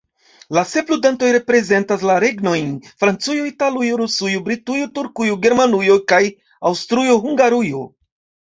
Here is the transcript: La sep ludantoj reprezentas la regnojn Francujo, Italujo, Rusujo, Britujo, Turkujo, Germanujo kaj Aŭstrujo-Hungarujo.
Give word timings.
La 0.57 0.61
sep 0.69 0.87
ludantoj 0.93 1.27
reprezentas 1.35 2.05
la 2.11 2.15
regnojn 2.23 2.71
Francujo, 3.03 3.45
Italujo, 3.53 4.01
Rusujo, 4.03 4.41
Britujo, 4.49 4.89
Turkujo, 4.97 5.39
Germanujo 5.47 6.01
kaj 6.15 6.23
Aŭstrujo-Hungarujo. 6.73 7.87